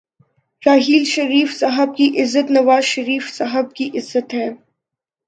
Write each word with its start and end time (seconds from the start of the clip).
راحیل 0.63 1.03
شریف 1.03 1.53
صاحب 1.53 1.95
کی 1.97 2.21
عزت 2.21 2.51
نوازشریف 2.51 3.29
صاحب 3.33 3.73
کی 3.73 3.89
عزت 3.95 4.33
ہے۔ 4.33 4.49